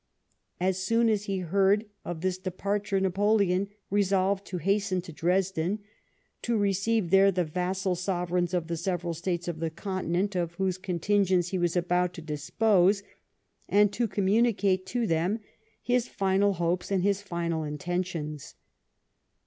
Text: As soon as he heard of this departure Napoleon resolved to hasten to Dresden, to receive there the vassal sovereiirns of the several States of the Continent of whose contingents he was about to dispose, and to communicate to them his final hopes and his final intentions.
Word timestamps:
As 0.59 0.79
soon 0.81 1.09
as 1.09 1.25
he 1.25 1.37
heard 1.37 1.85
of 2.03 2.21
this 2.21 2.39
departure 2.39 2.99
Napoleon 2.99 3.67
resolved 3.91 4.47
to 4.47 4.57
hasten 4.57 4.99
to 5.03 5.13
Dresden, 5.13 5.77
to 6.41 6.57
receive 6.57 7.11
there 7.11 7.31
the 7.31 7.43
vassal 7.45 7.93
sovereiirns 7.93 8.55
of 8.55 8.65
the 8.65 8.77
several 8.77 9.13
States 9.13 9.47
of 9.47 9.59
the 9.59 9.69
Continent 9.69 10.35
of 10.35 10.55
whose 10.55 10.79
contingents 10.79 11.49
he 11.49 11.59
was 11.59 11.75
about 11.75 12.15
to 12.15 12.21
dispose, 12.23 13.03
and 13.69 13.93
to 13.93 14.07
communicate 14.07 14.87
to 14.87 15.05
them 15.05 15.37
his 15.83 16.07
final 16.07 16.53
hopes 16.53 16.89
and 16.89 17.03
his 17.03 17.21
final 17.21 17.63
intentions. 17.63 18.55